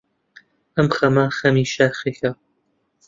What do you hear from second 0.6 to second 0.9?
ئەم